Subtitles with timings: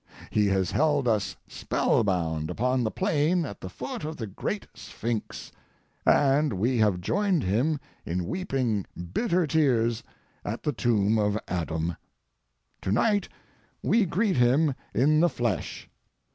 [0.31, 5.51] He has held us spellbound upon the plain at the foot of the great Sphinx,
[6.07, 10.01] and we have joined him in weeping bitter tears
[10.43, 11.97] at the tomb of Adam.
[12.81, 13.29] To night
[13.83, 15.87] we greet him in the flesh.